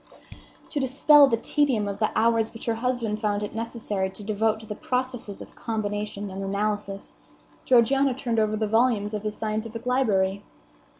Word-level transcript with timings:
To 0.71 0.79
dispel 0.79 1.27
the 1.27 1.37
tedium 1.37 1.87
of 1.87 1.99
the 1.99 2.09
hours 2.17 2.51
which 2.55 2.65
her 2.65 2.73
husband 2.73 3.21
found 3.21 3.43
it 3.43 3.53
necessary 3.53 4.09
to 4.09 4.23
devote 4.23 4.59
to 4.61 4.65
the 4.65 4.73
processes 4.73 5.43
of 5.43 5.53
combination 5.53 6.31
and 6.31 6.43
analysis, 6.43 7.13
Georgiana 7.65 8.15
turned 8.15 8.39
over 8.39 8.55
the 8.57 8.65
volumes 8.65 9.13
of 9.13 9.21
his 9.21 9.37
scientific 9.37 9.85
library. 9.85 10.41